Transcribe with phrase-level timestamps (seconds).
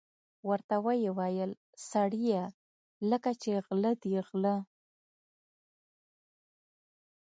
[0.49, 1.51] ورته ویې ویل:
[1.89, 2.43] سړیه
[3.09, 4.55] لکه چې غله دي غله.